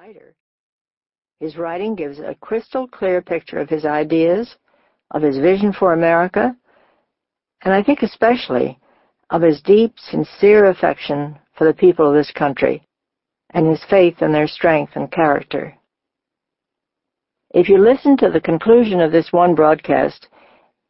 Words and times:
writer. 0.00 0.34
His 1.40 1.58
writing 1.58 1.94
gives 1.94 2.20
a 2.20 2.34
crystal 2.40 2.88
clear 2.88 3.20
picture 3.20 3.58
of 3.58 3.68
his 3.68 3.84
ideas, 3.84 4.56
of 5.10 5.20
his 5.20 5.36
vision 5.36 5.74
for 5.74 5.92
America, 5.92 6.56
and 7.62 7.74
I 7.74 7.82
think 7.82 8.00
especially 8.00 8.78
of 9.28 9.42
his 9.42 9.60
deep, 9.60 9.92
sincere 9.98 10.70
affection 10.70 11.38
for 11.54 11.66
the 11.66 11.74
people 11.74 12.08
of 12.08 12.14
this 12.14 12.30
country 12.30 12.82
and 13.52 13.66
his 13.66 13.84
faith 13.90 14.22
in 14.22 14.32
their 14.32 14.48
strength 14.48 14.92
and 14.94 15.12
character. 15.12 15.76
If 17.52 17.68
you 17.68 17.76
listen 17.76 18.16
to 18.18 18.30
the 18.30 18.40
conclusion 18.40 19.02
of 19.02 19.12
this 19.12 19.30
one 19.32 19.54
broadcast, 19.54 20.28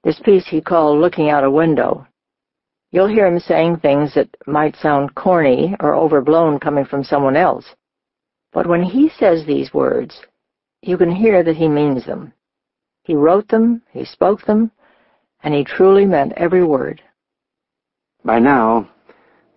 this 0.04 0.20
piece 0.20 0.46
he 0.46 0.60
called 0.60 1.00
Looking 1.00 1.30
Out 1.30 1.42
a 1.42 1.50
Window, 1.50 2.06
you'll 2.92 3.08
hear 3.08 3.26
him 3.26 3.40
saying 3.40 3.78
things 3.78 4.14
that 4.14 4.28
might 4.46 4.76
sound 4.76 5.16
corny 5.16 5.74
or 5.80 5.96
overblown 5.96 6.60
coming 6.60 6.84
from 6.84 7.02
someone 7.02 7.34
else. 7.34 7.64
But 8.52 8.66
when 8.66 8.82
he 8.82 9.10
says 9.18 9.44
these 9.44 9.72
words, 9.72 10.20
you 10.82 10.96
can 10.96 11.10
hear 11.10 11.42
that 11.42 11.56
he 11.56 11.68
means 11.68 12.06
them. 12.06 12.32
He 13.04 13.14
wrote 13.14 13.48
them, 13.48 13.82
he 13.92 14.04
spoke 14.04 14.44
them, 14.44 14.70
and 15.42 15.54
he 15.54 15.64
truly 15.64 16.04
meant 16.04 16.32
every 16.36 16.64
word. 16.64 17.02
By 18.24 18.38
now, 18.38 18.88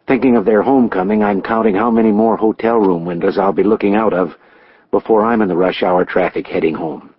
thinking 0.08 0.38
of 0.38 0.46
their 0.46 0.62
homecoming, 0.62 1.24
I'm 1.24 1.42
counting 1.42 1.76
how 1.76 1.92
many 1.92 2.12
more 2.12 2.38
hotel 2.38 2.78
room 2.78 3.06
windows 3.06 3.38
I'll 3.38 3.54
be 3.54 3.64
looking 3.64 3.96
out 3.96 4.14
of 4.14 4.36
before 4.92 5.26
I'm 5.26 5.42
in 5.42 5.50
the 5.50 5.56
rush 5.58 5.84
hour 5.84 6.06
traffic 6.06 6.48
heading 6.48 6.76
home. 6.76 7.14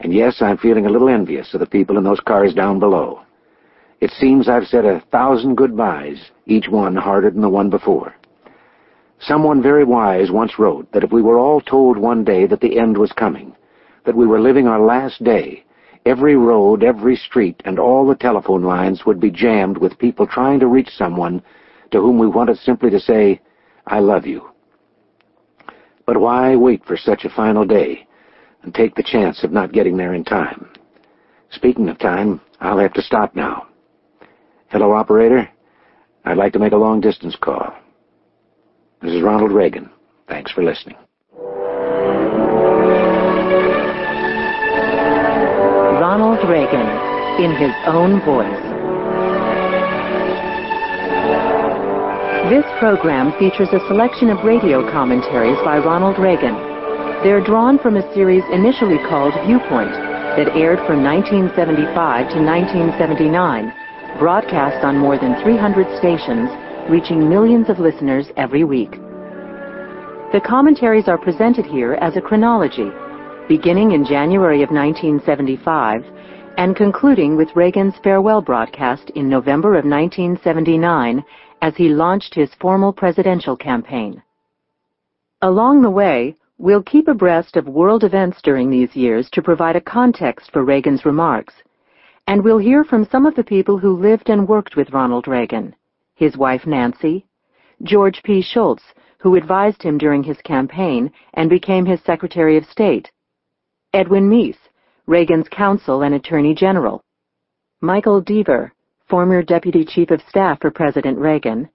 And 0.00 0.12
yes, 0.12 0.40
I'm 0.40 0.58
feeling 0.58 0.86
a 0.86 0.90
little 0.90 1.08
envious 1.08 1.54
of 1.54 1.60
the 1.60 1.66
people 1.66 1.98
in 1.98 2.04
those 2.04 2.20
cars 2.20 2.54
down 2.54 2.80
below. 2.80 3.22
It 4.00 4.10
seems 4.10 4.48
I've 4.48 4.66
said 4.66 4.84
a 4.84 5.00
thousand 5.12 5.54
goodbyes, 5.56 6.30
each 6.46 6.68
one 6.68 6.96
harder 6.96 7.30
than 7.30 7.42
the 7.42 7.48
one 7.48 7.70
before. 7.70 8.14
Someone 9.22 9.62
very 9.62 9.84
wise 9.84 10.32
once 10.32 10.58
wrote 10.58 10.90
that 10.90 11.04
if 11.04 11.12
we 11.12 11.22
were 11.22 11.38
all 11.38 11.60
told 11.60 11.96
one 11.96 12.24
day 12.24 12.44
that 12.46 12.60
the 12.60 12.78
end 12.78 12.98
was 12.98 13.12
coming, 13.12 13.54
that 14.04 14.16
we 14.16 14.26
were 14.26 14.40
living 14.40 14.66
our 14.66 14.80
last 14.80 15.22
day, 15.22 15.64
every 16.04 16.34
road, 16.34 16.82
every 16.82 17.14
street, 17.14 17.62
and 17.64 17.78
all 17.78 18.04
the 18.04 18.16
telephone 18.16 18.64
lines 18.64 19.06
would 19.06 19.20
be 19.20 19.30
jammed 19.30 19.78
with 19.78 19.98
people 19.98 20.26
trying 20.26 20.58
to 20.58 20.66
reach 20.66 20.88
someone 20.96 21.40
to 21.92 22.00
whom 22.00 22.18
we 22.18 22.26
wanted 22.26 22.58
simply 22.58 22.90
to 22.90 22.98
say, 22.98 23.40
I 23.86 24.00
love 24.00 24.26
you. 24.26 24.50
But 26.04 26.20
why 26.20 26.56
wait 26.56 26.84
for 26.84 26.96
such 26.96 27.24
a 27.24 27.30
final 27.30 27.64
day 27.64 28.08
and 28.64 28.74
take 28.74 28.96
the 28.96 29.04
chance 29.04 29.44
of 29.44 29.52
not 29.52 29.72
getting 29.72 29.96
there 29.96 30.14
in 30.14 30.24
time? 30.24 30.68
Speaking 31.50 31.88
of 31.88 31.98
time, 32.00 32.40
I'll 32.60 32.78
have 32.78 32.94
to 32.94 33.02
stop 33.02 33.36
now. 33.36 33.68
Hello, 34.68 34.90
operator. 34.92 35.48
I'd 36.24 36.38
like 36.38 36.54
to 36.54 36.58
make 36.58 36.72
a 36.72 36.76
long-distance 36.76 37.36
call. 37.40 37.72
This 39.02 39.14
is 39.14 39.22
Ronald 39.22 39.50
Reagan. 39.50 39.90
Thanks 40.28 40.52
for 40.52 40.62
listening. 40.62 40.96
Ronald 45.98 46.38
Reagan, 46.48 46.86
in 47.42 47.50
his 47.58 47.74
own 47.90 48.22
voice. 48.22 48.62
This 52.48 52.64
program 52.78 53.32
features 53.40 53.74
a 53.74 53.80
selection 53.88 54.30
of 54.30 54.44
radio 54.44 54.88
commentaries 54.92 55.58
by 55.64 55.78
Ronald 55.78 56.20
Reagan. 56.20 56.54
They're 57.24 57.42
drawn 57.42 57.80
from 57.80 57.96
a 57.96 58.14
series 58.14 58.44
initially 58.52 58.98
called 59.10 59.34
Viewpoint 59.46 59.90
that 60.38 60.54
aired 60.54 60.78
from 60.86 61.02
1975 61.02 61.90
to 62.30 62.38
1979, 62.38 63.74
broadcast 64.20 64.84
on 64.84 64.96
more 64.96 65.18
than 65.18 65.34
300 65.42 65.90
stations, 65.98 66.46
reaching 66.90 67.28
millions 67.28 67.68
of 67.68 67.78
listeners 67.78 68.26
every 68.36 68.64
week. 68.64 68.92
The 70.32 70.40
commentaries 70.44 71.08
are 71.08 71.18
presented 71.18 71.66
here 71.66 71.94
as 71.94 72.16
a 72.16 72.20
chronology, 72.20 72.90
beginning 73.48 73.92
in 73.92 74.04
January 74.04 74.62
of 74.62 74.70
1975 74.70 76.04
and 76.56 76.76
concluding 76.76 77.36
with 77.36 77.54
Reagan's 77.54 77.94
farewell 78.02 78.42
broadcast 78.42 79.10
in 79.10 79.28
November 79.28 79.70
of 79.70 79.84
1979 79.84 81.24
as 81.62 81.76
he 81.76 81.88
launched 81.88 82.34
his 82.34 82.50
formal 82.60 82.92
presidential 82.92 83.56
campaign. 83.56 84.22
Along 85.40 85.82
the 85.82 85.90
way, 85.90 86.36
we'll 86.58 86.82
keep 86.82 87.08
abreast 87.08 87.56
of 87.56 87.66
world 87.66 88.04
events 88.04 88.40
during 88.42 88.70
these 88.70 88.94
years 88.94 89.28
to 89.32 89.42
provide 89.42 89.76
a 89.76 89.80
context 89.80 90.50
for 90.52 90.64
Reagan's 90.64 91.04
remarks, 91.04 91.54
and 92.26 92.42
we'll 92.44 92.58
hear 92.58 92.84
from 92.84 93.08
some 93.10 93.26
of 93.26 93.34
the 93.34 93.44
people 93.44 93.78
who 93.78 93.96
lived 93.96 94.28
and 94.28 94.48
worked 94.48 94.76
with 94.76 94.92
Ronald 94.92 95.26
Reagan, 95.26 95.74
his 96.14 96.36
wife 96.36 96.66
Nancy, 96.66 97.26
George 97.82 98.22
P. 98.22 98.42
Shultz, 98.42 98.82
who 99.18 99.36
advised 99.36 99.82
him 99.82 99.98
during 99.98 100.22
his 100.22 100.40
campaign 100.42 101.10
and 101.34 101.48
became 101.48 101.86
his 101.86 102.00
Secretary 102.02 102.56
of 102.56 102.64
State, 102.66 103.10
Edwin 103.92 104.28
Meese, 104.28 104.68
Reagan's 105.06 105.48
counsel 105.48 106.02
and 106.02 106.14
Attorney 106.14 106.54
General, 106.54 107.02
Michael 107.80 108.22
Deaver, 108.22 108.70
former 109.08 109.42
Deputy 109.42 109.84
Chief 109.84 110.10
of 110.10 110.22
Staff 110.28 110.60
for 110.60 110.70
President 110.70 111.18
Reagan, 111.18 111.68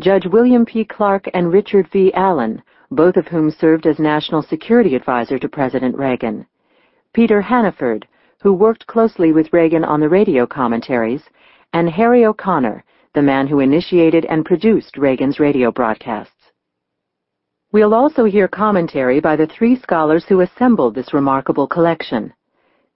Judge 0.00 0.26
William 0.26 0.64
P. 0.64 0.84
Clark 0.84 1.26
and 1.34 1.52
Richard 1.52 1.88
V. 1.92 2.12
Allen, 2.14 2.62
both 2.90 3.16
of 3.16 3.28
whom 3.28 3.50
served 3.50 3.86
as 3.86 3.98
National 3.98 4.42
Security 4.42 4.94
Advisor 4.94 5.38
to 5.38 5.48
President 5.48 5.96
Reagan, 5.96 6.46
Peter 7.12 7.40
Hannaford, 7.40 8.06
who 8.42 8.52
worked 8.52 8.86
closely 8.86 9.32
with 9.32 9.52
Reagan 9.52 9.84
on 9.84 10.00
the 10.00 10.08
radio 10.08 10.46
commentaries, 10.46 11.22
and 11.72 11.88
Harry 11.88 12.24
O'Connor, 12.24 12.84
the 13.14 13.22
man 13.22 13.46
who 13.46 13.60
initiated 13.60 14.24
and 14.24 14.44
produced 14.44 14.96
Reagan's 14.96 15.38
radio 15.38 15.70
broadcasts. 15.70 16.32
We'll 17.72 17.94
also 17.94 18.24
hear 18.24 18.48
commentary 18.48 19.20
by 19.20 19.36
the 19.36 19.46
three 19.46 19.76
scholars 19.76 20.24
who 20.28 20.40
assembled 20.40 20.94
this 20.94 21.14
remarkable 21.14 21.66
collection. 21.66 22.32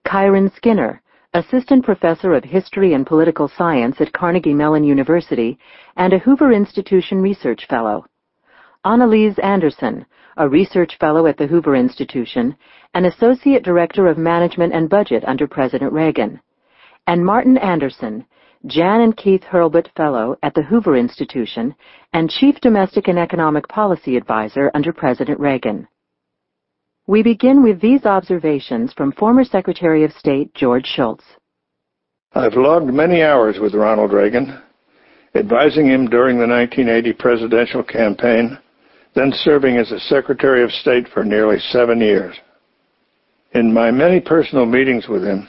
Kiron 0.05 0.51
Skinner, 0.55 1.01
Assistant 1.33 1.83
Professor 1.83 2.33
of 2.33 2.43
History 2.43 2.93
and 2.93 3.05
Political 3.05 3.49
Science 3.49 3.99
at 3.99 4.13
Carnegie 4.13 4.53
Mellon 4.53 4.83
University 4.83 5.57
and 5.97 6.13
a 6.13 6.19
Hoover 6.19 6.51
Institution 6.51 7.21
Research 7.21 7.65
Fellow. 7.67 8.05
Annelise 8.85 9.37
Anderson, 9.39 10.05
a 10.37 10.47
Research 10.47 10.97
Fellow 10.99 11.27
at 11.27 11.37
the 11.37 11.47
Hoover 11.47 11.75
Institution 11.75 12.55
and 12.93 13.05
Associate 13.05 13.63
Director 13.63 14.07
of 14.07 14.17
Management 14.17 14.73
and 14.73 14.89
Budget 14.89 15.23
under 15.27 15.47
President 15.47 15.91
Reagan. 15.91 16.39
And 17.07 17.25
Martin 17.25 17.57
Anderson, 17.57 18.25
Jan 18.65 19.01
and 19.01 19.15
Keith 19.15 19.43
Hurlbut 19.43 19.87
Fellow 19.95 20.35
at 20.41 20.53
the 20.55 20.63
Hoover 20.63 20.97
Institution 20.97 21.75
and 22.13 22.29
Chief 22.29 22.55
Domestic 22.61 23.07
and 23.07 23.19
Economic 23.19 23.67
Policy 23.67 24.17
Advisor 24.17 24.71
under 24.73 24.91
President 24.91 25.39
Reagan. 25.39 25.87
We 27.05 27.23
begin 27.23 27.63
with 27.63 27.79
these 27.79 28.05
observations 28.05 28.91
from 28.93 29.11
former 29.13 29.43
Secretary 29.43 30.03
of 30.03 30.11
State 30.11 30.53
George 30.55 30.85
Shultz. 30.85 31.23
I've 32.33 32.55
logged 32.55 32.91
many 32.93 33.23
hours 33.23 33.59
with 33.59 33.73
Ronald 33.73 34.11
Reagan, 34.11 34.61
advising 35.35 35.87
him 35.87 36.07
during 36.07 36.37
the 36.37 36.47
1980 36.47 37.13
presidential 37.13 37.83
campaign, 37.83 38.57
then 39.15 39.31
serving 39.31 39.77
as 39.77 39.91
a 39.91 39.99
Secretary 40.01 40.63
of 40.63 40.71
State 40.71 41.07
for 41.13 41.23
nearly 41.23 41.59
seven 41.69 42.01
years. 42.01 42.35
In 43.53 43.73
my 43.73 43.89
many 43.89 44.19
personal 44.19 44.65
meetings 44.65 45.07
with 45.07 45.23
him, 45.23 45.47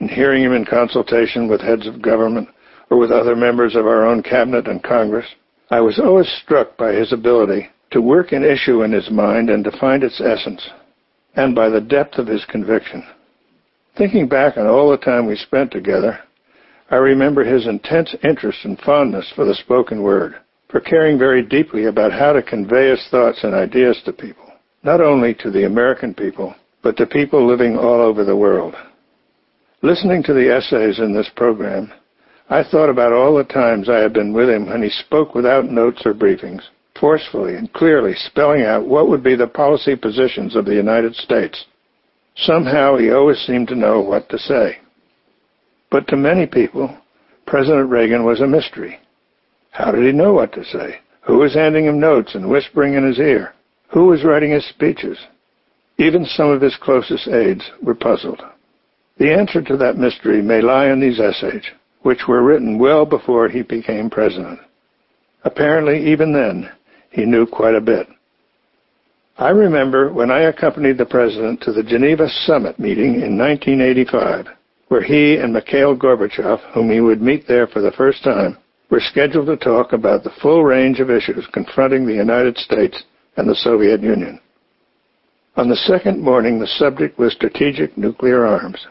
in 0.00 0.08
hearing 0.08 0.42
him 0.42 0.52
in 0.52 0.64
consultation 0.64 1.48
with 1.48 1.60
heads 1.60 1.86
of 1.86 2.02
government 2.02 2.48
or 2.90 2.98
with 2.98 3.10
other 3.10 3.36
members 3.36 3.76
of 3.76 3.86
our 3.86 4.06
own 4.06 4.22
cabinet 4.22 4.66
and 4.66 4.82
Congress, 4.82 5.26
I 5.70 5.80
was 5.80 6.00
always 6.00 6.28
struck 6.42 6.76
by 6.76 6.92
his 6.92 7.12
ability 7.12 7.68
to 7.92 8.00
work 8.00 8.32
an 8.32 8.44
issue 8.44 8.82
in 8.82 8.92
his 8.92 9.10
mind 9.10 9.50
and 9.50 9.62
to 9.64 9.78
find 9.78 10.02
its 10.02 10.20
essence 10.20 10.68
and 11.36 11.54
by 11.54 11.68
the 11.68 11.80
depth 11.80 12.18
of 12.18 12.26
his 12.26 12.44
conviction. 12.46 13.06
Thinking 13.96 14.28
back 14.28 14.56
on 14.56 14.66
all 14.66 14.90
the 14.90 14.96
time 14.96 15.26
we 15.26 15.36
spent 15.36 15.70
together, 15.70 16.18
I 16.90 16.96
remember 16.96 17.44
his 17.44 17.66
intense 17.66 18.14
interest 18.24 18.58
and 18.64 18.78
fondness 18.80 19.30
for 19.36 19.44
the 19.44 19.54
spoken 19.54 20.02
word, 20.02 20.36
for 20.68 20.80
caring 20.80 21.18
very 21.18 21.42
deeply 21.42 21.84
about 21.84 22.12
how 22.12 22.32
to 22.32 22.42
convey 22.42 22.90
his 22.90 23.06
thoughts 23.10 23.44
and 23.44 23.54
ideas 23.54 24.00
to 24.04 24.12
people, 24.12 24.50
not 24.82 25.00
only 25.00 25.34
to 25.34 25.50
the 25.50 25.66
American 25.66 26.14
people, 26.14 26.54
but 26.82 26.96
to 26.96 27.06
people 27.06 27.46
living 27.46 27.76
all 27.76 28.00
over 28.00 28.24
the 28.24 28.36
world. 28.36 28.74
Listening 29.82 30.22
to 30.24 30.34
the 30.34 30.54
essays 30.54 30.98
in 30.98 31.14
this 31.14 31.30
program, 31.34 31.90
I 32.50 32.62
thought 32.62 32.90
about 32.90 33.14
all 33.14 33.34
the 33.34 33.44
times 33.44 33.88
I 33.88 34.00
had 34.00 34.12
been 34.12 34.34
with 34.34 34.50
him 34.50 34.66
when 34.66 34.82
he 34.82 34.90
spoke 34.90 35.34
without 35.34 35.70
notes 35.70 36.02
or 36.04 36.12
briefings, 36.12 36.60
forcefully 37.00 37.54
and 37.54 37.72
clearly 37.72 38.14
spelling 38.14 38.62
out 38.62 38.86
what 38.86 39.08
would 39.08 39.22
be 39.22 39.36
the 39.36 39.46
policy 39.46 39.96
positions 39.96 40.54
of 40.54 40.66
the 40.66 40.74
United 40.74 41.14
States. 41.14 41.64
Somehow 42.36 42.98
he 42.98 43.10
always 43.10 43.38
seemed 43.38 43.68
to 43.68 43.74
know 43.74 44.00
what 44.00 44.28
to 44.28 44.38
say. 44.38 44.78
But 45.90 46.06
to 46.08 46.16
many 46.16 46.46
people, 46.46 46.94
President 47.46 47.88
Reagan 47.88 48.24
was 48.24 48.42
a 48.42 48.46
mystery. 48.46 49.00
How 49.70 49.92
did 49.92 50.04
he 50.04 50.12
know 50.12 50.34
what 50.34 50.52
to 50.52 50.64
say? 50.64 51.00
Who 51.22 51.38
was 51.38 51.54
handing 51.54 51.86
him 51.86 51.98
notes 51.98 52.34
and 52.34 52.50
whispering 52.50 52.94
in 52.94 53.06
his 53.06 53.18
ear? 53.18 53.54
Who 53.88 54.08
was 54.08 54.24
writing 54.24 54.50
his 54.50 54.66
speeches? 54.66 55.18
Even 55.96 56.26
some 56.26 56.50
of 56.50 56.60
his 56.60 56.76
closest 56.76 57.28
aides 57.28 57.70
were 57.82 57.94
puzzled. 57.94 58.42
The 59.20 59.34
answer 59.34 59.60
to 59.60 59.76
that 59.76 59.98
mystery 59.98 60.40
may 60.40 60.62
lie 60.62 60.86
in 60.86 60.98
these 60.98 61.20
essays, 61.20 61.64
which 62.00 62.26
were 62.26 62.42
written 62.42 62.78
well 62.78 63.04
before 63.04 63.50
he 63.50 63.60
became 63.60 64.08
president. 64.08 64.58
Apparently, 65.44 66.10
even 66.10 66.32
then, 66.32 66.70
he 67.10 67.26
knew 67.26 67.44
quite 67.44 67.74
a 67.74 67.82
bit. 67.82 68.06
I 69.36 69.50
remember 69.50 70.10
when 70.10 70.30
I 70.30 70.44
accompanied 70.44 70.96
the 70.96 71.04
President 71.04 71.60
to 71.62 71.72
the 71.72 71.82
Geneva 71.82 72.30
Summit 72.46 72.78
meeting 72.78 73.16
in 73.16 73.36
1985, 73.36 74.46
where 74.88 75.02
he 75.02 75.36
and 75.36 75.52
Mikhail 75.52 75.94
Gorbachev, 75.94 76.58
whom 76.72 76.90
he 76.90 77.00
would 77.00 77.20
meet 77.20 77.46
there 77.46 77.66
for 77.66 77.82
the 77.82 77.92
first 77.92 78.24
time, 78.24 78.56
were 78.88 79.00
scheduled 79.00 79.48
to 79.48 79.58
talk 79.58 79.92
about 79.92 80.24
the 80.24 80.32
full 80.40 80.64
range 80.64 80.98
of 80.98 81.10
issues 81.10 81.46
confronting 81.52 82.06
the 82.06 82.14
United 82.14 82.56
States 82.56 83.04
and 83.36 83.46
the 83.46 83.54
Soviet 83.54 84.00
Union. 84.00 84.40
On 85.56 85.68
the 85.68 85.76
second 85.76 86.22
morning, 86.22 86.58
the 86.58 86.66
subject 86.66 87.18
was 87.18 87.34
strategic 87.34 87.98
nuclear 87.98 88.46
arms. 88.46 88.86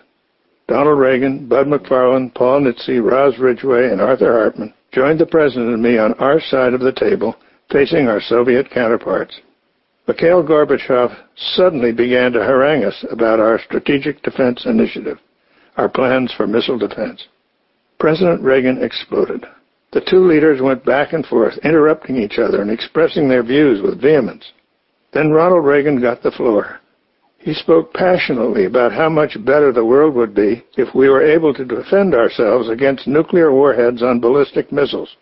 Donald 0.70 1.00
Regan, 1.00 1.48
Bud 1.48 1.66
McFarlane, 1.66 2.32
Paul 2.36 2.62
Nitze, 2.62 3.04
Roz 3.04 3.40
Ridgway, 3.40 3.90
and 3.90 4.00
Arthur 4.00 4.34
Hartman 4.34 4.72
joined 4.92 5.20
the 5.20 5.26
President 5.26 5.74
and 5.74 5.82
me 5.82 5.98
on 5.98 6.14
our 6.14 6.40
side 6.40 6.76
of 6.76 6.80
the 6.80 6.92
table, 6.92 7.36
facing 7.72 8.08
our 8.08 8.22
Soviet 8.22 8.70
counterparts. 8.70 9.42
Mikhail 10.08 10.44
Gorbachev 10.44 11.16
suddenly 11.36 11.92
began 11.92 12.32
to 12.34 12.44
harangue 12.44 12.84
us 12.84 13.04
about 13.10 13.40
our 13.40 13.60
Strategic 13.60 14.22
Defense 14.22 14.68
Initiative, 14.68 15.18
our 15.78 15.90
plans 15.90 16.32
for 16.38 16.46
missile 16.46 16.78
defense. 16.78 17.28
President 18.00 18.44
Reagan 18.44 18.84
exploded. 18.84 19.48
The 19.92 20.02
two 20.02 20.20
leaders 20.20 20.62
went 20.62 20.86
back 20.86 21.14
and 21.14 21.26
forth, 21.26 21.58
interrupting 21.64 22.18
each 22.18 22.38
other 22.38 22.62
and 22.62 22.70
expressing 22.70 23.28
their 23.28 23.42
views 23.42 23.82
with 23.82 24.00
vehemence. 24.00 24.46
Then 25.14 25.32
Ronald 25.32 25.66
Reagan 25.66 26.00
got 26.00 26.22
the 26.22 26.30
floor. 26.30 26.80
He 27.40 27.54
spoke 27.54 27.94
passionately 27.94 28.66
about 28.66 28.92
how 28.92 29.08
much 29.10 29.44
better 29.46 29.72
the 29.72 29.86
world 29.86 30.14
would 30.16 30.36
be 30.36 30.64
if 30.78 30.94
we 30.94 31.10
were 31.10 31.22
able 31.22 31.54
to 31.54 31.64
defend 31.64 32.14
ourselves 32.14 32.70
against 32.70 33.08
nuclear 33.08 33.52
warheads 33.52 34.04
on 34.04 34.20
ballistic 34.20 34.72
missiles. 34.72 35.16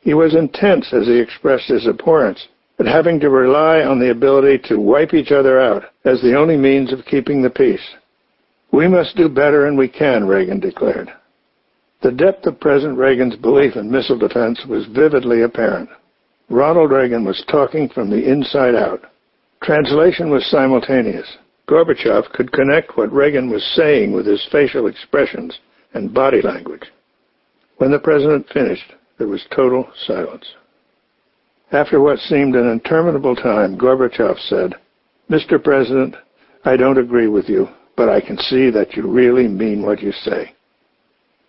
He 0.00 0.14
was 0.14 0.34
intense 0.34 0.92
as 0.92 1.06
he 1.06 1.18
expressed 1.18 1.68
his 1.68 1.86
abhorrence 1.86 2.48
at 2.80 2.86
having 2.86 3.20
to 3.20 3.30
rely 3.30 3.82
on 3.82 4.00
the 4.00 4.10
ability 4.10 4.58
to 4.68 4.80
wipe 4.80 5.14
each 5.14 5.30
other 5.30 5.60
out 5.60 5.84
as 6.04 6.20
the 6.20 6.36
only 6.36 6.56
means 6.56 6.92
of 6.92 7.06
keeping 7.06 7.40
the 7.40 7.50
peace. 7.50 7.94
We 8.72 8.88
must 8.88 9.16
do 9.16 9.28
better 9.28 9.66
and 9.66 9.78
we 9.78 9.88
can, 9.88 10.26
Reagan 10.26 10.58
declared. 10.58 11.12
The 12.02 12.10
depth 12.10 12.46
of 12.46 12.60
President 12.60 12.98
Reagan's 12.98 13.36
belief 13.36 13.76
in 13.76 13.90
missile 13.90 14.18
defense 14.18 14.66
was 14.66 14.86
vividly 14.86 15.42
apparent. 15.42 15.88
Ronald 16.50 16.90
Reagan 16.90 17.24
was 17.24 17.44
talking 17.48 17.88
from 17.88 18.10
the 18.10 18.28
inside 18.28 18.74
out. 18.74 19.02
Translation 19.62 20.28
was 20.30 20.44
simultaneous. 20.50 21.38
Gorbachev 21.66 22.30
could 22.32 22.52
connect 22.52 22.96
what 22.96 23.12
Reagan 23.12 23.50
was 23.50 23.64
saying 23.74 24.12
with 24.12 24.26
his 24.26 24.46
facial 24.52 24.86
expressions 24.86 25.58
and 25.94 26.12
body 26.12 26.42
language. 26.42 26.92
When 27.78 27.90
the 27.90 27.98
president 27.98 28.48
finished, 28.50 28.92
there 29.18 29.28
was 29.28 29.46
total 29.54 29.88
silence. 30.06 30.54
After 31.72 32.00
what 32.00 32.18
seemed 32.18 32.54
an 32.54 32.70
interminable 32.70 33.34
time, 33.34 33.78
Gorbachev 33.78 34.38
said, 34.48 34.74
Mr. 35.30 35.62
President, 35.62 36.14
I 36.64 36.76
don't 36.76 36.98
agree 36.98 37.28
with 37.28 37.48
you, 37.48 37.68
but 37.96 38.08
I 38.08 38.20
can 38.20 38.36
see 38.36 38.70
that 38.70 38.94
you 38.94 39.10
really 39.10 39.48
mean 39.48 39.82
what 39.82 40.02
you 40.02 40.12
say. 40.12 40.54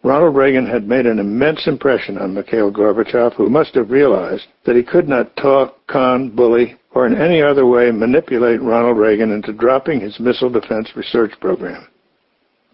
Ronald 0.04 0.36
Reagan 0.36 0.68
had 0.68 0.88
made 0.88 1.08
an 1.08 1.20
immense 1.20 1.68
impression 1.68 2.18
on 2.18 2.34
Mikhail 2.34 2.72
Gorbachev, 2.72 3.34
who 3.34 3.50
must 3.50 3.74
have 3.76 3.90
realized 3.90 4.46
that 4.66 4.76
he 4.76 4.84
could 4.84 5.10
not 5.10 5.36
talk, 5.36 5.76
con, 5.88 6.30
bully, 6.30 6.76
or 6.96 7.06
in 7.06 7.22
any 7.22 7.42
other 7.42 7.66
way 7.66 7.92
manipulate 7.92 8.62
Ronald 8.62 8.98
Reagan 8.98 9.32
into 9.32 9.52
dropping 9.52 10.00
his 10.00 10.20
missile 10.20 10.50
defense 10.50 10.90
research 10.96 11.34
program. 11.42 11.88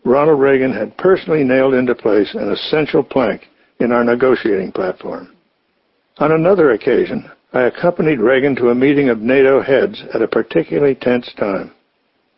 Ronald 0.05 0.39
Reagan 0.39 0.71
had 0.71 0.95
personally 0.97 1.43
nailed 1.43 1.73
into 1.73 1.95
place 1.95 2.33
an 2.35 2.51
essential 2.51 3.03
plank 3.03 3.47
in 3.79 3.91
our 3.91 4.03
negotiating 4.03 4.71
platform. 4.71 5.35
On 6.19 6.31
another 6.31 6.71
occasion, 6.71 7.29
I 7.53 7.63
accompanied 7.63 8.19
Reagan 8.19 8.55
to 8.57 8.69
a 8.69 8.75
meeting 8.75 9.09
of 9.09 9.19
NATO 9.19 9.61
heads 9.61 10.03
at 10.13 10.21
a 10.21 10.27
particularly 10.27 10.95
tense 10.95 11.31
time. 11.37 11.71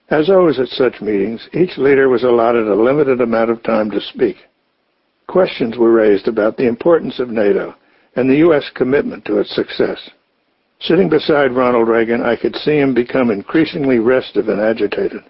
As 0.10 0.30
always 0.30 0.60
at 0.60 0.70
such 0.70 1.02
meetings, 1.02 1.48
each 1.54 1.78
leader 1.78 2.08
was 2.08 2.24
allotted 2.24 2.68
a 2.68 2.76
limited 2.76 3.20
amount 3.20 3.52
of 3.52 3.62
time 3.64 3.92
to 3.92 4.02
speak. 4.02 4.38
Questions 5.28 5.78
were 5.78 5.92
raised 5.92 6.28
about 6.28 6.58
the 6.58 6.68
importance 6.68 7.20
of 7.20 7.30
NATO 7.30 7.76
and 8.16 8.30
the 8.30 8.38
U.S. 8.38 8.70
commitment 8.74 9.26
to 9.26 9.40
its 9.40 9.54
success. 9.54 10.10
Sitting 10.84 11.08
beside 11.08 11.54
Ronald 11.54 11.88
Reagan, 11.88 12.22
I 12.22 12.36
could 12.36 12.58
see 12.58 12.78
him 12.78 12.94
become 12.94 13.32
increasingly 13.32 14.00
restive 14.00 14.50
and 14.50 14.60
agitated. 14.60 15.22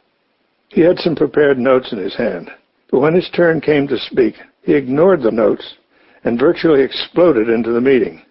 He 0.69 0.81
had 0.81 0.97
some 0.97 1.15
prepared 1.15 1.59
notes 1.59 1.91
in 1.91 1.99
his 1.99 2.15
hand, 2.15 2.49
but 2.89 3.01
when 3.01 3.13
his 3.13 3.29
turn 3.29 3.61
came 3.61 3.87
to 3.87 3.99
speak, 3.99 4.33
he 4.63 4.73
ignored 4.73 5.21
the 5.21 5.31
notes 5.31 5.75
and 6.23 6.39
virtually 6.39 6.81
exploded 6.81 7.49
into 7.49 7.71
the 7.71 7.81
meeting. 7.81 8.23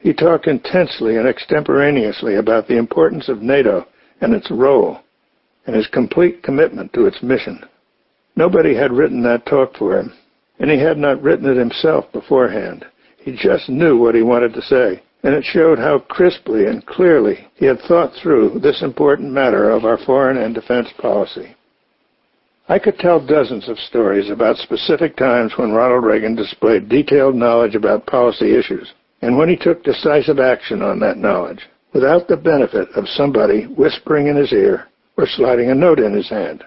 He 0.00 0.12
talked 0.12 0.48
intensely 0.48 1.16
and 1.16 1.28
extemporaneously 1.28 2.34
about 2.34 2.66
the 2.66 2.78
importance 2.78 3.28
of 3.28 3.42
NATO 3.42 3.86
and 4.20 4.34
its 4.34 4.50
role, 4.50 4.98
and 5.66 5.76
his 5.76 5.86
complete 5.86 6.42
commitment 6.42 6.92
to 6.94 7.06
its 7.06 7.22
mission. 7.22 7.64
Nobody 8.34 8.74
had 8.74 8.90
written 8.90 9.22
that 9.22 9.46
talk 9.46 9.76
for 9.76 9.96
him, 9.96 10.12
and 10.58 10.68
he 10.68 10.78
had 10.78 10.98
not 10.98 11.22
written 11.22 11.48
it 11.48 11.56
himself 11.56 12.10
beforehand. 12.12 12.84
He 13.18 13.36
just 13.36 13.68
knew 13.68 13.96
what 13.96 14.16
he 14.16 14.22
wanted 14.22 14.52
to 14.54 14.62
say, 14.62 15.02
and 15.22 15.34
it 15.34 15.44
showed 15.44 15.78
how 15.78 15.98
crisply 15.98 16.66
and 16.66 16.86
clearly 16.86 17.48
he 17.54 17.66
had 17.66 17.80
thought 17.80 18.12
through 18.14 18.58
this 18.60 18.82
important 18.82 19.32
matter 19.32 19.70
of 19.70 19.84
our 19.84 19.98
foreign 19.98 20.36
and 20.36 20.54
defense 20.54 20.88
policy. 20.98 21.54
I 22.68 22.78
could 22.78 22.98
tell 22.98 23.24
dozens 23.24 23.68
of 23.68 23.78
stories 23.78 24.28
about 24.28 24.56
specific 24.56 25.16
times 25.16 25.52
when 25.56 25.72
Ronald 25.72 26.04
Reagan 26.04 26.34
displayed 26.34 26.88
detailed 26.88 27.36
knowledge 27.36 27.76
about 27.76 28.06
policy 28.06 28.56
issues, 28.56 28.92
and 29.22 29.38
when 29.38 29.48
he 29.48 29.56
took 29.56 29.84
decisive 29.84 30.40
action 30.40 30.82
on 30.82 30.98
that 31.00 31.16
knowledge, 31.16 31.68
without 31.92 32.26
the 32.26 32.36
benefit 32.36 32.88
of 32.96 33.08
somebody 33.08 33.62
whispering 33.64 34.26
in 34.26 34.36
his 34.36 34.52
ear 34.52 34.88
or 35.16 35.26
sliding 35.26 35.70
a 35.70 35.74
note 35.74 36.00
in 36.00 36.12
his 36.12 36.28
hand. 36.28 36.64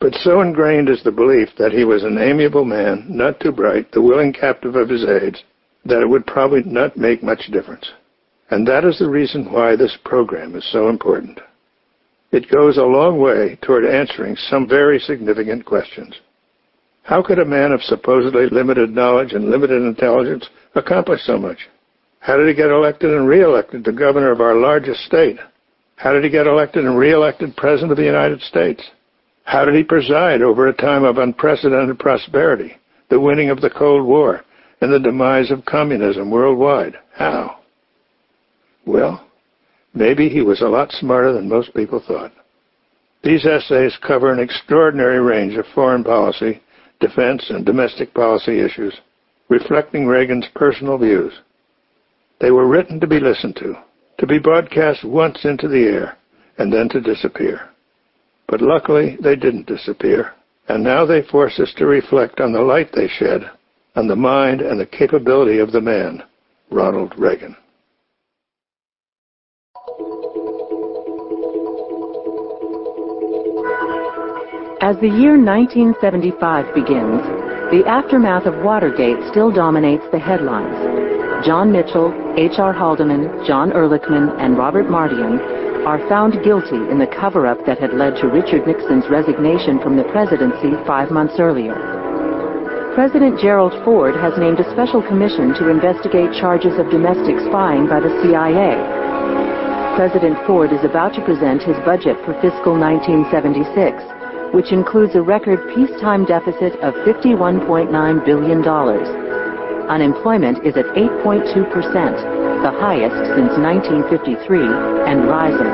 But 0.00 0.14
so 0.14 0.40
ingrained 0.40 0.88
is 0.88 1.02
the 1.02 1.12
belief 1.12 1.50
that 1.58 1.72
he 1.72 1.84
was 1.84 2.02
an 2.02 2.16
amiable 2.16 2.64
man, 2.64 3.04
not 3.08 3.38
too 3.38 3.52
bright, 3.52 3.92
the 3.92 4.00
willing 4.00 4.32
captive 4.32 4.74
of 4.74 4.88
his 4.88 5.04
age, 5.04 5.44
that 5.84 6.02
it 6.02 6.08
would 6.08 6.26
probably 6.26 6.62
not 6.64 6.96
make 6.96 7.22
much 7.22 7.50
difference. 7.50 7.90
And 8.50 8.66
that 8.66 8.84
is 8.84 8.98
the 8.98 9.08
reason 9.08 9.52
why 9.52 9.76
this 9.76 9.96
program 10.04 10.54
is 10.54 10.68
so 10.70 10.88
important. 10.88 11.40
It 12.32 12.50
goes 12.50 12.78
a 12.78 12.84
long 12.84 13.18
way 13.18 13.58
toward 13.62 13.84
answering 13.84 14.36
some 14.36 14.68
very 14.68 14.98
significant 14.98 15.64
questions. 15.64 16.14
How 17.02 17.22
could 17.22 17.38
a 17.38 17.44
man 17.44 17.72
of 17.72 17.82
supposedly 17.82 18.46
limited 18.48 18.90
knowledge 18.90 19.32
and 19.32 19.50
limited 19.50 19.82
intelligence 19.82 20.48
accomplish 20.74 21.22
so 21.22 21.38
much? 21.38 21.68
How 22.20 22.36
did 22.36 22.48
he 22.48 22.54
get 22.54 22.70
elected 22.70 23.10
and 23.10 23.26
reelected 23.26 23.84
the 23.84 23.92
governor 23.92 24.30
of 24.30 24.40
our 24.40 24.54
largest 24.54 25.04
state? 25.04 25.38
How 25.96 26.12
did 26.12 26.22
he 26.22 26.30
get 26.30 26.46
elected 26.46 26.84
and 26.84 26.98
reelected 26.98 27.56
president 27.56 27.92
of 27.92 27.98
the 27.98 28.04
United 28.04 28.40
States? 28.42 28.82
How 29.44 29.64
did 29.64 29.74
he 29.74 29.82
preside 29.82 30.42
over 30.42 30.68
a 30.68 30.72
time 30.72 31.02
of 31.02 31.18
unprecedented 31.18 31.98
prosperity, 31.98 32.76
the 33.08 33.18
winning 33.18 33.50
of 33.50 33.60
the 33.60 33.70
Cold 33.70 34.06
War, 34.06 34.44
and 34.80 34.92
the 34.92 34.98
demise 34.98 35.50
of 35.50 35.64
communism 35.64 36.30
worldwide? 36.30 36.96
How? 37.14 37.58
Well, 38.86 39.26
maybe 39.94 40.28
he 40.28 40.40
was 40.40 40.62
a 40.62 40.68
lot 40.68 40.90
smarter 40.92 41.32
than 41.32 41.48
most 41.48 41.74
people 41.74 42.02
thought. 42.06 42.32
These 43.22 43.44
essays 43.44 43.98
cover 44.00 44.32
an 44.32 44.40
extraordinary 44.40 45.20
range 45.20 45.54
of 45.56 45.66
foreign 45.74 46.02
policy, 46.02 46.62
defense, 47.00 47.50
and 47.50 47.66
domestic 47.66 48.14
policy 48.14 48.60
issues, 48.60 48.98
reflecting 49.50 50.06
Reagan's 50.06 50.46
personal 50.54 50.96
views. 50.96 51.34
They 52.40 52.50
were 52.50 52.66
written 52.66 52.98
to 53.00 53.06
be 53.06 53.20
listened 53.20 53.56
to, 53.56 53.74
to 54.18 54.26
be 54.26 54.38
broadcast 54.38 55.04
once 55.04 55.44
into 55.44 55.68
the 55.68 55.84
air, 55.84 56.16
and 56.56 56.72
then 56.72 56.88
to 56.90 57.00
disappear. 57.00 57.68
But 58.48 58.62
luckily, 58.62 59.18
they 59.22 59.36
didn't 59.36 59.66
disappear, 59.66 60.32
and 60.68 60.82
now 60.82 61.04
they 61.04 61.22
force 61.22 61.60
us 61.60 61.72
to 61.76 61.86
reflect 61.86 62.40
on 62.40 62.52
the 62.52 62.62
light 62.62 62.90
they 62.92 63.08
shed 63.08 63.50
on 63.96 64.06
the 64.06 64.16
mind 64.16 64.60
and 64.60 64.78
the 64.78 64.86
capability 64.86 65.58
of 65.58 65.72
the 65.72 65.80
man, 65.80 66.22
Ronald 66.70 67.14
Reagan. 67.18 67.56
As 74.82 74.96
the 74.96 75.08
year 75.08 75.36
1975 75.36 76.74
begins, 76.74 77.20
the 77.70 77.84
aftermath 77.86 78.46
of 78.46 78.64
Watergate 78.64 79.18
still 79.30 79.50
dominates 79.50 80.04
the 80.10 80.18
headlines. 80.18 81.44
John 81.44 81.70
Mitchell, 81.70 82.12
H.R. 82.36 82.72
Haldeman, 82.72 83.46
John 83.46 83.72
Ehrlichman, 83.72 84.34
and 84.40 84.56
Robert 84.56 84.86
Mardian 84.88 85.86
are 85.86 86.00
found 86.08 86.42
guilty 86.42 86.76
in 86.90 86.98
the 86.98 87.06
cover-up 87.06 87.64
that 87.66 87.78
had 87.78 87.92
led 87.92 88.16
to 88.16 88.28
Richard 88.28 88.66
Nixon's 88.66 89.08
resignation 89.10 89.80
from 89.80 89.96
the 89.96 90.04
presidency 90.04 90.72
five 90.86 91.10
months 91.10 91.34
earlier. 91.38 91.99
President 92.94 93.38
Gerald 93.38 93.72
Ford 93.84 94.16
has 94.16 94.34
named 94.36 94.58
a 94.58 94.70
special 94.72 95.00
commission 95.00 95.54
to 95.54 95.70
investigate 95.70 96.34
charges 96.34 96.74
of 96.74 96.90
domestic 96.90 97.38
spying 97.46 97.86
by 97.86 98.00
the 98.00 98.10
CIA. 98.18 98.74
President 99.94 100.34
Ford 100.44 100.72
is 100.72 100.82
about 100.82 101.14
to 101.14 101.24
present 101.24 101.62
his 101.62 101.78
budget 101.86 102.18
for 102.26 102.34
fiscal 102.42 102.74
1976, 102.74 103.94
which 104.50 104.74
includes 104.74 105.14
a 105.14 105.22
record 105.22 105.62
peacetime 105.70 106.26
deficit 106.26 106.74
of 106.82 106.92
$51.9 107.06 107.94
billion. 108.26 108.58
Unemployment 109.86 110.66
is 110.66 110.76
at 110.76 110.90
8.2 110.98 111.70
percent 111.70 112.18
the 112.60 112.74
highest 112.76 113.16
since 113.38 113.54
1953, 113.56 114.60
and 115.08 115.24
rising. 115.30 115.72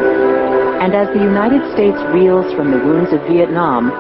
And 0.85 0.95
as 0.95 1.09
the 1.17 1.25
United 1.25 1.65
States 1.73 1.99
reels 2.15 2.47
from 2.55 2.71
the 2.71 2.79
wounds 2.79 3.11
of 3.11 3.25
Vietnam, 3.27 3.91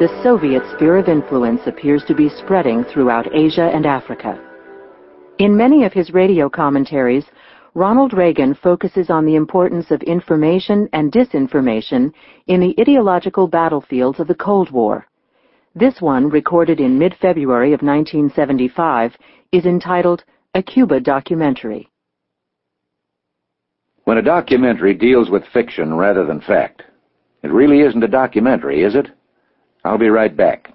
the 0.00 0.22
Soviet 0.22 0.62
sphere 0.74 0.96
of 0.96 1.08
influence 1.08 1.60
appears 1.66 2.02
to 2.06 2.14
be 2.14 2.30
spreading 2.30 2.84
throughout 2.84 3.34
Asia 3.34 3.70
and 3.74 3.84
Africa. 3.84 4.42
In 5.38 5.54
many 5.54 5.84
of 5.84 5.92
his 5.92 6.14
radio 6.14 6.48
commentaries, 6.48 7.26
Ronald 7.74 8.14
Reagan 8.14 8.54
focuses 8.54 9.10
on 9.10 9.26
the 9.26 9.34
importance 9.34 9.90
of 9.90 10.00
information 10.04 10.88
and 10.94 11.12
disinformation 11.12 12.14
in 12.46 12.60
the 12.60 12.74
ideological 12.80 13.46
battlefields 13.46 14.18
of 14.20 14.26
the 14.26 14.34
Cold 14.34 14.70
War. 14.70 15.06
This 15.74 16.00
one, 16.00 16.30
recorded 16.30 16.80
in 16.80 16.98
mid-February 16.98 17.74
of 17.74 17.82
1975, 17.82 19.14
is 19.52 19.66
entitled 19.66 20.24
A 20.54 20.62
Cuba 20.62 21.00
Documentary. 21.00 21.90
When 24.04 24.16
a 24.16 24.22
documentary 24.22 24.94
deals 24.94 25.28
with 25.28 25.44
fiction 25.52 25.92
rather 25.92 26.24
than 26.24 26.40
fact, 26.40 26.84
it 27.42 27.52
really 27.52 27.80
isn't 27.80 28.02
a 28.02 28.08
documentary, 28.08 28.82
is 28.82 28.94
it? 28.94 29.10
I'll 29.84 29.98
be 29.98 30.08
right 30.08 30.36
back. 30.36 30.72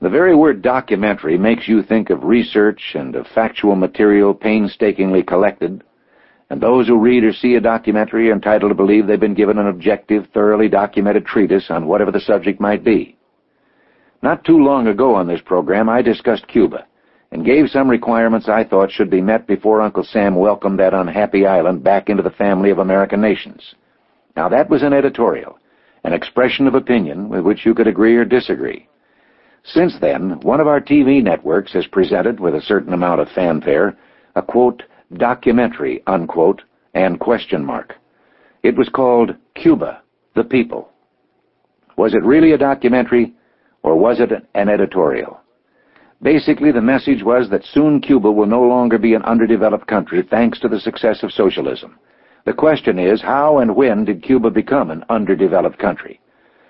The 0.00 0.10
very 0.10 0.34
word 0.34 0.60
documentary 0.60 1.38
makes 1.38 1.66
you 1.66 1.82
think 1.82 2.10
of 2.10 2.24
research 2.24 2.92
and 2.94 3.16
of 3.16 3.26
factual 3.28 3.74
material 3.74 4.34
painstakingly 4.34 5.22
collected, 5.22 5.82
and 6.50 6.60
those 6.60 6.86
who 6.86 6.98
read 6.98 7.24
or 7.24 7.32
see 7.32 7.54
a 7.54 7.60
documentary 7.60 8.28
are 8.28 8.34
entitled 8.34 8.70
to 8.70 8.76
believe 8.76 9.06
they've 9.06 9.18
been 9.18 9.34
given 9.34 9.58
an 9.58 9.68
objective, 9.68 10.26
thoroughly 10.34 10.68
documented 10.68 11.24
treatise 11.24 11.70
on 11.70 11.86
whatever 11.86 12.10
the 12.12 12.20
subject 12.20 12.60
might 12.60 12.84
be. 12.84 13.16
Not 14.22 14.44
too 14.44 14.58
long 14.58 14.88
ago 14.88 15.14
on 15.14 15.26
this 15.26 15.40
program, 15.40 15.88
I 15.88 16.02
discussed 16.02 16.46
Cuba 16.48 16.86
and 17.30 17.44
gave 17.44 17.68
some 17.68 17.88
requirements 17.88 18.48
I 18.48 18.62
thought 18.62 18.92
should 18.92 19.10
be 19.10 19.20
met 19.20 19.46
before 19.46 19.80
Uncle 19.80 20.04
Sam 20.04 20.36
welcomed 20.36 20.78
that 20.78 20.94
unhappy 20.94 21.46
island 21.46 21.82
back 21.82 22.08
into 22.08 22.22
the 22.22 22.30
family 22.30 22.70
of 22.70 22.78
American 22.78 23.20
nations. 23.20 23.74
Now 24.36 24.48
that 24.50 24.70
was 24.70 24.82
an 24.82 24.92
editorial, 24.92 25.58
an 26.04 26.12
expression 26.12 26.66
of 26.66 26.74
opinion 26.74 27.28
with 27.28 27.40
which 27.44 27.66
you 27.66 27.74
could 27.74 27.86
agree 27.86 28.16
or 28.16 28.24
disagree. 28.24 28.88
Since 29.64 29.98
then, 30.00 30.40
one 30.42 30.60
of 30.60 30.66
our 30.66 30.80
TV 30.80 31.22
networks 31.22 31.72
has 31.72 31.86
presented, 31.86 32.38
with 32.38 32.54
a 32.54 32.60
certain 32.60 32.92
amount 32.92 33.20
of 33.20 33.28
fanfare, 33.30 33.96
a 34.36 34.42
quote, 34.42 34.82
documentary, 35.14 36.02
unquote, 36.06 36.62
and 36.92 37.18
question 37.18 37.64
mark. 37.64 37.94
It 38.62 38.76
was 38.76 38.88
called 38.88 39.34
Cuba, 39.54 40.02
the 40.34 40.44
People. 40.44 40.90
Was 41.96 42.14
it 42.14 42.22
really 42.22 42.52
a 42.52 42.58
documentary, 42.58 43.34
or 43.82 43.96
was 43.96 44.20
it 44.20 44.30
an 44.54 44.68
editorial? 44.68 45.40
Basically, 46.22 46.72
the 46.72 46.80
message 46.80 47.22
was 47.22 47.48
that 47.50 47.64
soon 47.64 48.00
Cuba 48.00 48.30
will 48.30 48.46
no 48.46 48.62
longer 48.62 48.98
be 48.98 49.14
an 49.14 49.22
underdeveloped 49.22 49.86
country 49.86 50.22
thanks 50.22 50.58
to 50.60 50.68
the 50.68 50.80
success 50.80 51.22
of 51.22 51.32
socialism. 51.32 51.98
The 52.44 52.52
question 52.52 52.98
is, 52.98 53.22
how 53.22 53.58
and 53.58 53.74
when 53.74 54.04
did 54.04 54.22
Cuba 54.22 54.50
become 54.50 54.90
an 54.90 55.02
underdeveloped 55.08 55.78
country? 55.78 56.20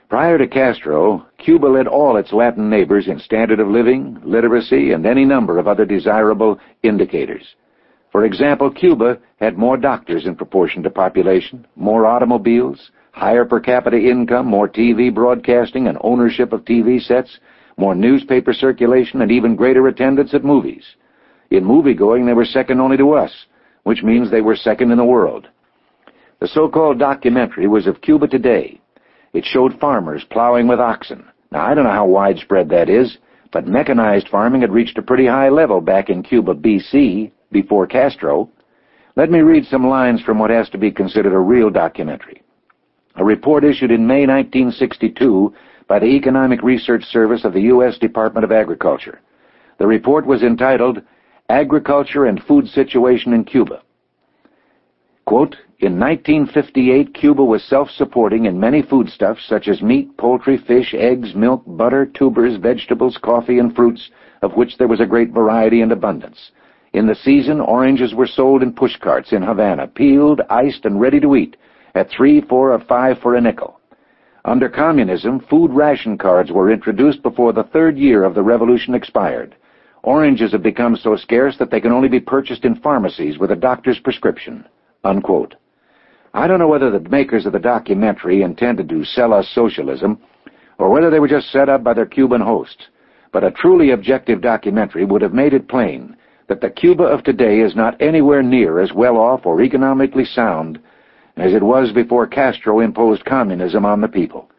Prior 0.09 0.38
to 0.38 0.47
Castro, 0.47 1.26
Cuba 1.38 1.66
led 1.66 1.88
all 1.88 2.16
its 2.16 2.33
Latin 2.33 2.71
neighbors 2.71 3.09
in 3.09 3.19
standard 3.19 3.59
of 3.59 3.66
living, 3.66 4.21
literacy, 4.23 4.93
and 4.93 5.04
any 5.04 5.25
number 5.25 5.59
of 5.59 5.66
other 5.66 5.85
desirable 5.85 6.61
indicators. 6.85 7.57
For 8.12 8.25
example, 8.25 8.71
Cuba 8.71 9.19
had 9.40 9.59
more 9.59 9.76
doctors 9.76 10.26
in 10.26 10.37
proportion 10.37 10.85
to 10.85 10.90
population, 10.90 11.66
more 11.75 12.07
automobiles, 12.07 12.93
higher 13.11 13.45
per 13.45 13.59
capita 13.59 13.99
income, 13.99 14.47
more 14.47 14.69
TV 14.69 15.12
broadcasting 15.12 15.88
and 15.88 15.99
ownership 16.02 16.52
of 16.52 16.64
TV 16.64 17.00
sets, 17.00 17.40
more 17.76 17.97
newspaper 17.97 18.52
circulation, 18.52 19.23
and 19.23 19.33
even 19.33 19.57
greater 19.57 19.88
attendance 19.88 20.35
at 20.35 20.45
movies. 20.45 20.85
In 21.50 21.64
moviegoing, 21.64 22.25
they 22.26 22.33
were 22.33 22.45
second 22.45 22.81
only 22.81 22.97
to 22.99 23.14
us, 23.14 23.47
which 23.83 24.04
means 24.04 24.31
they 24.31 24.40
were 24.40 24.54
second 24.54 24.93
in 24.93 24.99
the 24.99 25.04
world. 25.04 25.49
The 26.44 26.48
so-called 26.48 26.98
documentary 26.98 27.66
was 27.66 27.86
of 27.86 28.02
Cuba 28.02 28.28
today, 28.28 28.78
it 29.32 29.46
showed 29.46 29.80
farmers 29.80 30.26
plowing 30.28 30.68
with 30.68 30.78
oxen. 30.78 31.24
Now, 31.50 31.64
I 31.64 31.72
don't 31.72 31.84
know 31.84 31.90
how 31.90 32.04
widespread 32.04 32.68
that 32.68 32.90
is, 32.90 33.16
but 33.50 33.66
mechanized 33.66 34.28
farming 34.28 34.60
had 34.60 34.70
reached 34.70 34.98
a 34.98 35.02
pretty 35.02 35.26
high 35.26 35.48
level 35.48 35.80
back 35.80 36.10
in 36.10 36.22
Cuba, 36.22 36.52
B.C., 36.52 37.32
before 37.50 37.86
Castro. 37.86 38.50
Let 39.16 39.30
me 39.30 39.40
read 39.40 39.64
some 39.64 39.86
lines 39.86 40.20
from 40.20 40.38
what 40.38 40.50
has 40.50 40.68
to 40.68 40.76
be 40.76 40.90
considered 40.90 41.32
a 41.32 41.38
real 41.38 41.70
documentary. 41.70 42.42
A 43.16 43.24
report 43.24 43.64
issued 43.64 43.90
in 43.90 44.06
May 44.06 44.26
1962 44.26 45.54
by 45.88 45.98
the 45.98 46.14
Economic 46.14 46.62
Research 46.62 47.04
Service 47.04 47.46
of 47.46 47.54
the 47.54 47.62
U.S. 47.72 47.96
Department 47.96 48.44
of 48.44 48.52
Agriculture. 48.52 49.22
The 49.78 49.86
report 49.86 50.26
was 50.26 50.42
entitled 50.42 51.00
Agriculture 51.48 52.26
and 52.26 52.42
Food 52.42 52.68
Situation 52.68 53.32
in 53.32 53.44
Cuba. 53.44 53.80
Quote, 55.24 55.56
in 55.84 56.00
1958, 56.00 57.12
Cuba 57.12 57.44
was 57.44 57.62
self-supporting 57.64 58.46
in 58.46 58.58
many 58.58 58.80
foodstuffs 58.80 59.46
such 59.46 59.68
as 59.68 59.82
meat, 59.82 60.16
poultry, 60.16 60.56
fish, 60.56 60.94
eggs, 60.96 61.34
milk, 61.34 61.62
butter, 61.66 62.06
tubers, 62.06 62.56
vegetables, 62.56 63.18
coffee, 63.22 63.58
and 63.58 63.76
fruits, 63.76 64.10
of 64.40 64.54
which 64.54 64.78
there 64.78 64.88
was 64.88 65.00
a 65.00 65.06
great 65.06 65.30
variety 65.30 65.82
and 65.82 65.92
abundance. 65.92 66.52
In 66.94 67.06
the 67.06 67.14
season, 67.14 67.60
oranges 67.60 68.14
were 68.14 68.26
sold 68.26 68.62
in 68.62 68.72
pushcarts 68.72 69.34
in 69.34 69.42
Havana, 69.42 69.86
peeled, 69.86 70.40
iced, 70.48 70.86
and 70.86 70.98
ready 70.98 71.20
to 71.20 71.36
eat, 71.36 71.58
at 71.94 72.08
three, 72.08 72.40
four, 72.40 72.72
or 72.72 72.78
five 72.78 73.18
for 73.18 73.34
a 73.34 73.40
nickel. 73.40 73.78
Under 74.46 74.70
communism, 74.70 75.38
food 75.50 75.70
ration 75.70 76.16
cards 76.16 76.50
were 76.50 76.72
introduced 76.72 77.22
before 77.22 77.52
the 77.52 77.64
third 77.64 77.98
year 77.98 78.24
of 78.24 78.34
the 78.34 78.42
revolution 78.42 78.94
expired. 78.94 79.54
Oranges 80.02 80.52
have 80.52 80.62
become 80.62 80.96
so 80.96 81.14
scarce 81.16 81.58
that 81.58 81.70
they 81.70 81.80
can 81.80 81.92
only 81.92 82.08
be 82.08 82.20
purchased 82.20 82.64
in 82.64 82.74
pharmacies 82.76 83.38
with 83.38 83.50
a 83.50 83.56
doctor's 83.56 83.98
prescription. 83.98 84.64
Unquote. 85.04 85.56
I 86.34 86.48
don't 86.48 86.58
know 86.58 86.66
whether 86.66 86.90
the 86.90 87.08
makers 87.08 87.46
of 87.46 87.52
the 87.52 87.60
documentary 87.60 88.42
intended 88.42 88.88
to 88.88 89.04
sell 89.04 89.32
us 89.32 89.48
socialism, 89.54 90.18
or 90.78 90.90
whether 90.90 91.08
they 91.08 91.20
were 91.20 91.28
just 91.28 91.52
set 91.52 91.68
up 91.68 91.84
by 91.84 91.94
their 91.94 92.06
Cuban 92.06 92.40
hosts, 92.40 92.88
but 93.30 93.44
a 93.44 93.52
truly 93.52 93.92
objective 93.92 94.40
documentary 94.40 95.04
would 95.04 95.22
have 95.22 95.32
made 95.32 95.54
it 95.54 95.68
plain 95.68 96.16
that 96.48 96.60
the 96.60 96.70
Cuba 96.70 97.04
of 97.04 97.22
today 97.22 97.60
is 97.60 97.76
not 97.76 98.00
anywhere 98.02 98.42
near 98.42 98.80
as 98.80 98.92
well 98.92 99.16
off 99.16 99.46
or 99.46 99.62
economically 99.62 100.24
sound 100.24 100.80
as 101.36 101.54
it 101.54 101.62
was 101.62 101.92
before 101.92 102.26
Castro 102.26 102.80
imposed 102.80 103.24
communism 103.24 103.86
on 103.86 104.00
the 104.00 104.08
people. 104.08 104.50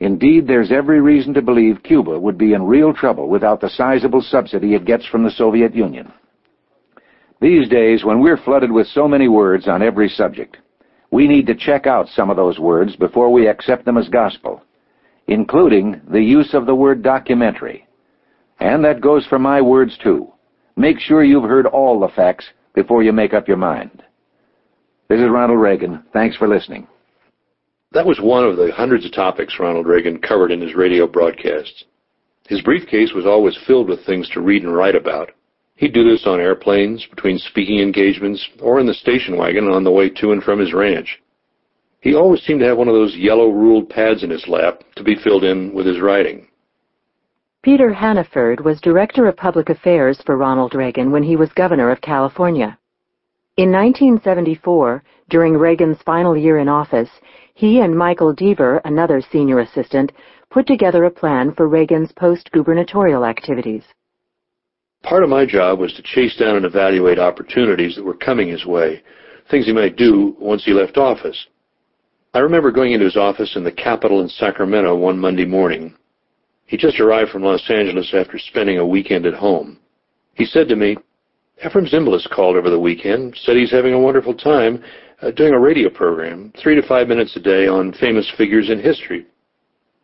Indeed, 0.00 0.46
there's 0.46 0.70
every 0.70 1.00
reason 1.00 1.32
to 1.34 1.42
believe 1.42 1.82
Cuba 1.82 2.20
would 2.20 2.36
be 2.36 2.52
in 2.52 2.62
real 2.62 2.92
trouble 2.92 3.28
without 3.28 3.62
the 3.62 3.70
sizable 3.70 4.20
subsidy 4.20 4.74
it 4.74 4.84
gets 4.84 5.06
from 5.06 5.24
the 5.24 5.30
Soviet 5.30 5.74
Union. 5.74 6.12
These 7.40 7.70
days, 7.70 8.04
when 8.04 8.20
we're 8.20 8.36
flooded 8.36 8.70
with 8.70 8.86
so 8.88 9.08
many 9.08 9.28
words 9.28 9.66
on 9.66 9.82
every 9.82 10.08
subject, 10.08 10.58
we 11.10 11.28
need 11.28 11.46
to 11.46 11.54
check 11.54 11.86
out 11.86 12.08
some 12.08 12.30
of 12.30 12.36
those 12.36 12.58
words 12.58 12.96
before 12.96 13.32
we 13.32 13.48
accept 13.48 13.84
them 13.84 13.98
as 13.98 14.08
gospel, 14.08 14.62
including 15.26 16.00
the 16.10 16.22
use 16.22 16.54
of 16.54 16.66
the 16.66 16.74
word 16.74 17.02
documentary. 17.02 17.86
And 18.58 18.84
that 18.84 19.00
goes 19.00 19.26
for 19.26 19.38
my 19.38 19.60
words 19.60 19.96
too. 20.02 20.32
Make 20.76 20.98
sure 20.98 21.24
you've 21.24 21.44
heard 21.48 21.66
all 21.66 22.00
the 22.00 22.08
facts 22.08 22.46
before 22.74 23.02
you 23.02 23.12
make 23.12 23.34
up 23.34 23.48
your 23.48 23.56
mind. 23.56 24.02
This 25.08 25.20
is 25.20 25.30
Ronald 25.30 25.60
Reagan. 25.60 26.02
Thanks 26.12 26.36
for 26.36 26.48
listening. 26.48 26.86
That 27.92 28.06
was 28.06 28.20
one 28.20 28.44
of 28.44 28.56
the 28.56 28.72
hundreds 28.72 29.06
of 29.06 29.12
topics 29.12 29.58
Ronald 29.58 29.86
Reagan 29.86 30.20
covered 30.20 30.50
in 30.50 30.60
his 30.60 30.74
radio 30.74 31.06
broadcasts. 31.06 31.84
His 32.48 32.60
briefcase 32.60 33.12
was 33.14 33.26
always 33.26 33.56
filled 33.66 33.88
with 33.88 34.04
things 34.04 34.28
to 34.30 34.40
read 34.40 34.62
and 34.64 34.74
write 34.74 34.94
about. 34.94 35.30
He'd 35.76 35.92
do 35.92 36.08
this 36.08 36.26
on 36.26 36.40
airplanes, 36.40 37.04
between 37.06 37.38
speaking 37.38 37.80
engagements, 37.80 38.46
or 38.60 38.80
in 38.80 38.86
the 38.86 38.94
station 38.94 39.36
wagon 39.36 39.68
on 39.68 39.84
the 39.84 39.90
way 39.90 40.08
to 40.08 40.32
and 40.32 40.42
from 40.42 40.58
his 40.58 40.72
ranch. 40.72 41.20
He 42.00 42.14
always 42.14 42.42
seemed 42.42 42.60
to 42.60 42.66
have 42.66 42.78
one 42.78 42.88
of 42.88 42.94
those 42.94 43.14
yellow 43.16 43.48
ruled 43.48 43.90
pads 43.90 44.22
in 44.22 44.30
his 44.30 44.48
lap 44.48 44.82
to 44.96 45.04
be 45.04 45.16
filled 45.16 45.44
in 45.44 45.74
with 45.74 45.86
his 45.86 46.00
writing. 46.00 46.48
Peter 47.62 47.92
Hannaford 47.92 48.64
was 48.64 48.80
Director 48.80 49.26
of 49.26 49.36
Public 49.36 49.68
Affairs 49.68 50.22
for 50.24 50.36
Ronald 50.36 50.74
Reagan 50.74 51.10
when 51.10 51.24
he 51.24 51.36
was 51.36 51.52
Governor 51.52 51.90
of 51.90 52.00
California. 52.00 52.78
In 53.56 53.72
1974, 53.72 55.02
during 55.28 55.54
Reagan's 55.54 56.00
final 56.02 56.36
year 56.36 56.58
in 56.58 56.68
office, 56.68 57.10
he 57.54 57.80
and 57.80 57.96
Michael 57.96 58.34
Deaver, 58.34 58.80
another 58.84 59.20
senior 59.20 59.60
assistant, 59.60 60.12
put 60.50 60.66
together 60.66 61.04
a 61.04 61.10
plan 61.10 61.52
for 61.52 61.68
Reagan's 61.68 62.12
post-gubernatorial 62.12 63.24
activities. 63.24 63.82
Part 65.06 65.22
of 65.22 65.30
my 65.30 65.46
job 65.46 65.78
was 65.78 65.92
to 65.92 66.02
chase 66.02 66.36
down 66.36 66.56
and 66.56 66.66
evaluate 66.66 67.20
opportunities 67.20 67.94
that 67.94 68.04
were 68.04 68.12
coming 68.12 68.48
his 68.48 68.66
way, 68.66 69.02
things 69.48 69.64
he 69.64 69.72
might 69.72 69.94
do 69.94 70.36
once 70.40 70.64
he 70.64 70.72
left 70.72 70.96
office. 70.96 71.46
I 72.34 72.40
remember 72.40 72.72
going 72.72 72.92
into 72.92 73.04
his 73.04 73.16
office 73.16 73.54
in 73.54 73.62
the 73.62 73.70
Capitol 73.70 74.20
in 74.20 74.28
Sacramento 74.28 74.96
one 74.96 75.16
Monday 75.16 75.44
morning. 75.44 75.94
He 76.64 76.76
just 76.76 76.98
arrived 76.98 77.30
from 77.30 77.44
Los 77.44 77.70
Angeles 77.70 78.12
after 78.14 78.36
spending 78.36 78.78
a 78.78 78.86
weekend 78.86 79.26
at 79.26 79.34
home. 79.34 79.78
He 80.34 80.44
said 80.44 80.66
to 80.70 80.76
me, 80.76 80.96
Efrem 81.64 81.88
Zimbalist 81.88 82.28
called 82.30 82.56
over 82.56 82.68
the 82.68 82.78
weekend, 82.78 83.36
said 83.42 83.56
he's 83.56 83.70
having 83.70 83.94
a 83.94 84.00
wonderful 84.00 84.34
time 84.34 84.82
uh, 85.22 85.30
doing 85.30 85.54
a 85.54 85.60
radio 85.60 85.88
program, 85.88 86.52
three 86.60 86.74
to 86.74 86.86
five 86.86 87.06
minutes 87.06 87.36
a 87.36 87.40
day 87.40 87.68
on 87.68 87.92
famous 88.00 88.28
figures 88.36 88.70
in 88.70 88.80
history. 88.80 89.24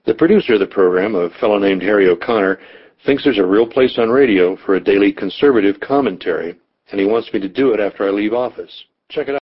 The 0.06 0.14
producer 0.14 0.54
of 0.54 0.60
the 0.60 0.66
program, 0.68 1.16
a 1.16 1.28
fellow 1.40 1.58
named 1.58 1.82
Harry 1.82 2.08
O'Connor, 2.08 2.60
thinks 3.04 3.24
there's 3.24 3.38
a 3.38 3.44
real 3.44 3.66
place 3.66 3.98
on 3.98 4.10
radio 4.10 4.56
for 4.56 4.74
a 4.74 4.80
daily 4.82 5.12
conservative 5.12 5.80
commentary, 5.80 6.56
and 6.90 7.00
he 7.00 7.06
wants 7.06 7.32
me 7.32 7.40
to 7.40 7.48
do 7.48 7.72
it 7.72 7.80
after 7.80 8.06
I 8.06 8.10
leave 8.10 8.32
office. 8.32 8.84
Check 9.08 9.28
it 9.28 9.34
out. 9.34 9.40